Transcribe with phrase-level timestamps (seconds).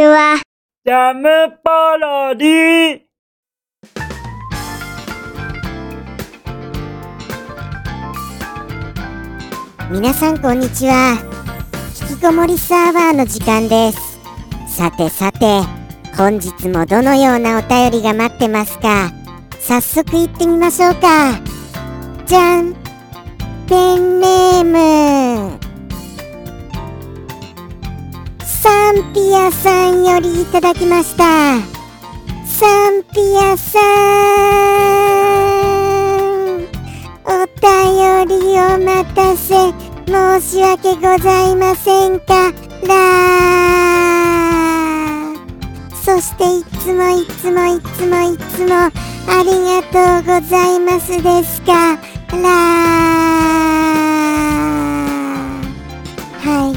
[0.00, 0.40] ちは。
[0.86, 1.28] ジャム
[1.62, 3.00] パロディ
[9.90, 11.18] 皆さんこんにちは。
[12.10, 14.18] 引きこもりサーバーの時間です。
[14.74, 15.60] さてさて
[16.16, 19.10] 本日もどのようなお便りが待ってますか？
[19.60, 21.38] 早速行ってみましょうか
[30.20, 31.24] りいただきました。
[32.44, 33.80] サンピアさん
[37.24, 39.72] お便りお待たせ。
[40.06, 42.52] 申し訳ございませんか
[42.86, 42.90] ら。
[45.94, 48.90] そしていつもいつもいつもいつもあ
[49.44, 51.96] りがとうございますですか
[52.32, 52.38] ら。
[56.40, 56.76] はい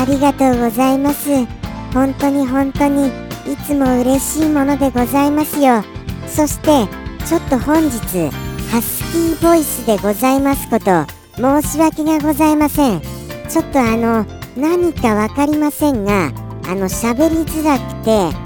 [0.00, 1.57] ありがとうございます。
[1.92, 5.82] 本当に本当にいつも嬉しいものでございますよ。
[6.26, 6.86] そして
[7.26, 8.30] ちょっと本日
[8.70, 13.00] ハスキーボイスでございますこと申し訳がございません。
[13.48, 16.26] ちょっとあの何かわかりませんが
[16.66, 18.36] あの喋りづらくて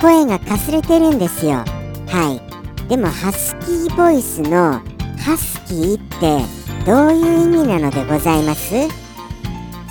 [0.00, 1.64] 声がかすれてるんですよ。
[2.06, 2.40] は
[2.86, 2.88] い。
[2.88, 4.80] でもハスキーボイスの
[5.18, 8.74] ハスキーってどういう意味なのでございます？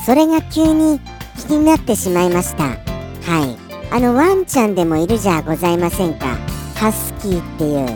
[0.05, 0.99] それが急に
[1.47, 2.90] 気になってしまいました。
[3.23, 3.57] はい。
[3.93, 6.37] あのワンちゃんでもいるじゃございませんか。
[6.75, 7.87] ハスキーっていう。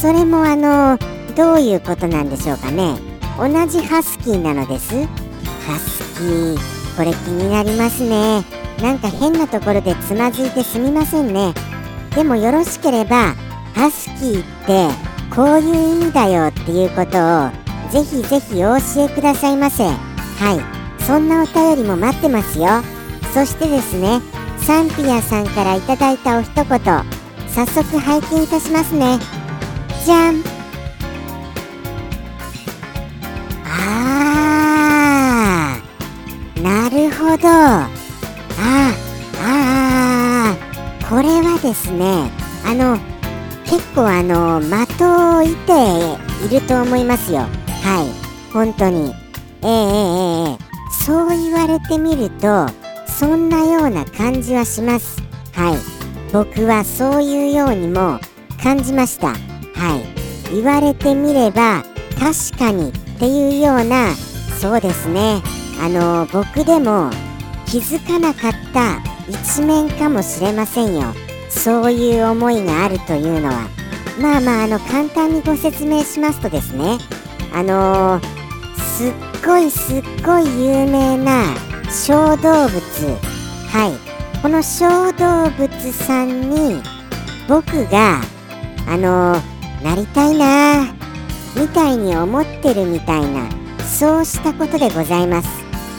[0.00, 0.98] それもあの
[1.36, 2.96] どういうことなんでしょうかね。
[3.38, 4.94] 同じハスキーなのです。
[5.66, 6.56] ハスキー。
[6.96, 8.42] これ気になりますね。
[8.82, 11.54] なんか変なところでつまずいてすみませんね。
[12.14, 13.34] でもよろしければ
[13.74, 14.88] ハスキーって
[15.34, 17.50] こういう意味だよっていうことを
[17.90, 19.84] ぜひぜひお教えくださいませ。
[19.84, 19.92] は
[21.00, 21.04] い。
[21.04, 22.68] そんなお便りも待ってますよ。
[23.32, 24.20] そしてですね
[24.68, 27.06] サンピアさんからいただいたお一言早
[27.66, 29.18] 速拝見いたしますね。
[30.04, 30.42] じゃん。
[33.64, 37.48] あーなるほど。
[37.48, 37.88] あ
[38.58, 38.92] あ
[39.40, 40.56] ああ
[41.08, 42.30] これはですね
[42.66, 42.98] あの
[43.64, 45.72] 結構あの的を射て
[46.54, 47.38] いると思いますよ。
[47.38, 47.46] は
[48.04, 48.08] い
[48.52, 49.14] 本当に。
[49.62, 49.72] ええええ
[50.50, 50.58] ええ。
[50.92, 52.68] そう言われてみると
[53.18, 55.20] そんなような感じはします。
[55.52, 55.78] はい。
[56.32, 58.20] 僕はそういうようにも
[58.62, 59.30] 感じました。
[59.30, 59.34] は
[60.52, 60.54] い。
[60.54, 61.82] 言われてみれば
[62.16, 64.14] 確かにっていうような
[64.60, 65.42] そうですね。
[65.82, 67.10] あの僕でも
[67.66, 71.12] 気づかなかった一面かもしれませんよ。
[71.48, 73.68] そういう思いがあるというのは。
[74.20, 76.98] まあまああの簡単にご説明しますとですね。
[77.52, 78.20] あの
[78.96, 79.12] すっ
[79.44, 82.78] ごいすっごい有名な小動物。
[83.70, 84.08] はい。
[84.42, 86.80] この小動物さんに
[87.48, 88.20] 僕が
[88.86, 89.32] あの
[89.82, 90.94] なりたいな
[91.56, 93.48] みたいに思ってるみたいな
[93.82, 95.48] そうしたことでございます。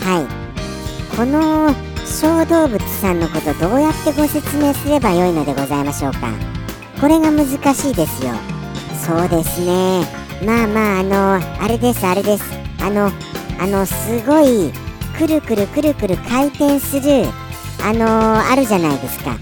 [0.05, 1.15] はい。
[1.15, 1.73] この
[2.05, 6.31] 小動物さんのことどうやってご説明すればよいのでございましょうか。
[7.01, 8.31] これが難しいですよ。
[9.05, 10.05] そうですね。
[10.45, 12.43] まあまああのあれですあれです。
[12.81, 13.11] あの
[13.59, 14.71] あのすごい
[15.19, 17.25] くるくるくるくる回転する
[17.83, 19.35] あのあるじゃないですか。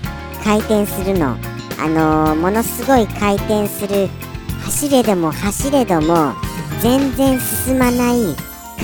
[0.43, 1.37] 回転するの。
[1.79, 4.09] あのものすごい回転する。
[4.65, 6.33] 走れども走れども
[6.81, 8.35] 全然進まない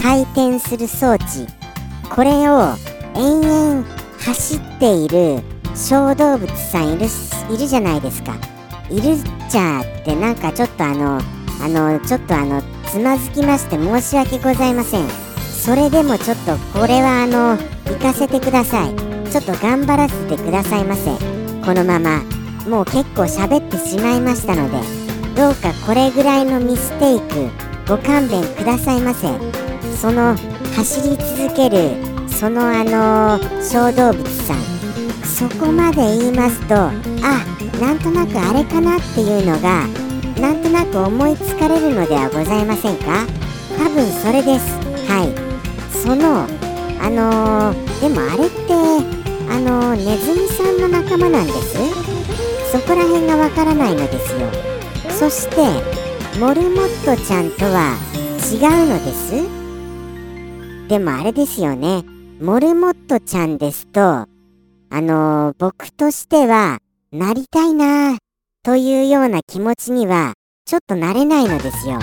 [0.03, 1.47] 回転する装置。
[2.11, 2.75] これを
[3.15, 3.85] 延々
[4.19, 5.41] 走っている
[5.73, 7.07] 小動物さんいる
[7.49, 8.35] いるじゃないですか。
[8.91, 9.17] いる
[9.49, 11.19] じゃってなんかちょっとあの
[11.59, 15.32] あのちょっとあのつまずきまして申し訳ございません。
[15.63, 18.93] それでもちょっとこれはあの行かせてください。
[19.31, 21.09] ちょっと頑張らせてくださいませ。
[21.65, 22.21] このまま
[22.67, 24.77] もう結構喋ってしまいましたので
[25.37, 27.49] どうかこれぐらいのミステイク
[27.87, 29.29] ご勘弁くださいませ。
[29.95, 30.35] その
[30.75, 31.95] 走り続ける
[32.27, 34.57] そのあの小動物さん。
[35.23, 36.91] そこまで言いますとあ
[37.79, 39.87] なんとなくあれかなっていうのが
[40.41, 43.25] なんとなく思いつかれるのではございませんか？
[43.77, 44.65] 多分それです。
[45.07, 45.52] はい。
[46.01, 46.47] その
[46.99, 48.73] あのー、でもあれって
[49.49, 51.77] あのー、ネズミさんの仲間なんです？
[52.71, 54.49] そこら辺がわからないのですよ。
[55.11, 55.57] そして
[56.39, 57.97] モルモットちゃんとは
[58.51, 60.89] 違うのです？
[60.89, 62.03] でもあれですよね。
[62.41, 64.27] モルモットちゃんですとあ
[64.91, 66.79] のー、僕としては
[67.11, 68.17] なりたいな
[68.63, 70.33] というような気持ちには
[70.65, 71.99] ちょっとなれないのですよ。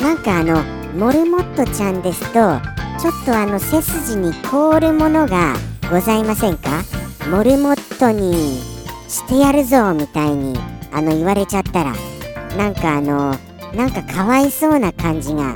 [0.00, 0.62] なんかあの
[0.94, 2.60] モルモットちゃんですと
[2.98, 5.54] ちょっとあの背筋に凍るものが
[5.90, 6.82] ございませんか？
[7.30, 8.58] モルモットに
[9.08, 10.58] してやるぞみたいに
[10.92, 11.94] あの言われちゃったら
[12.56, 13.34] なんかあの
[13.74, 15.52] なんかかわいそうな感じが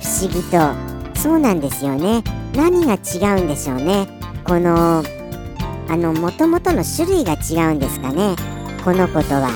[0.00, 0.90] 不思議と。
[1.18, 2.22] そうなんですよね。
[2.54, 4.08] 何が違うんでしょうね？
[4.44, 5.02] この
[5.88, 8.34] あの元々の種類が違うんですかね？
[8.84, 9.50] この子とは。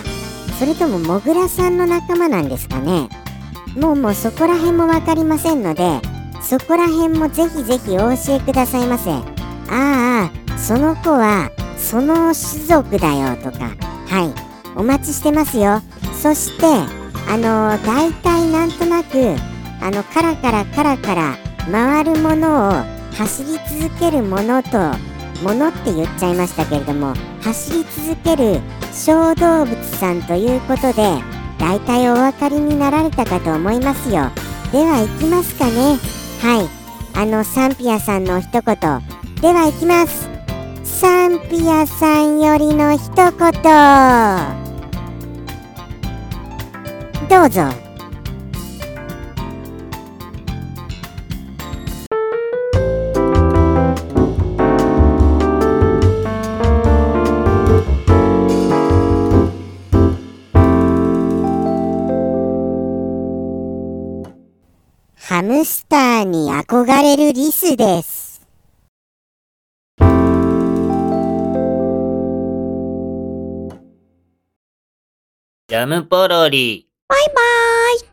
[0.58, 3.08] それともモグラさんの仲間なんですかね？
[3.76, 6.00] もうもうそこら辺も分かりませんので
[6.44, 9.11] そこら辺もぜひぜひお教えくださいませ。
[9.11, 9.23] あ
[9.70, 13.70] あその子はその種族だよとか。
[14.06, 14.55] はい。
[14.76, 15.81] お待ちしてますよ。
[16.12, 16.67] そして
[17.29, 19.35] あの大体なんとなく
[19.81, 21.37] あのカラカラカラカラ
[21.70, 22.73] 回るものを
[23.14, 24.79] 走り続けるものと
[25.43, 28.61] ものって言っちゃいましたけれども走り続ける
[28.93, 31.02] 小動物さんということで
[31.58, 34.31] 大体お分かりになられたかと思いますよ。
[34.73, 36.24] では行きますかね。
[36.44, 36.69] はい。
[37.14, 38.62] あのサンピアさんの一言。
[39.41, 40.29] ではいきます。
[40.85, 43.32] サンピアさんよりの一言。
[47.31, 47.83] どうぞ。
[65.94, 68.43] ターに憧れるリスです。
[75.69, 76.88] ジャムポロリ。
[77.06, 77.35] バイバー
[77.96, 78.00] イ。